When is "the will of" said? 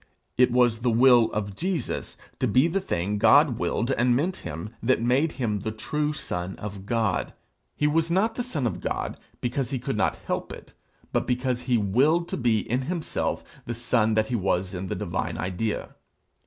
0.79-1.55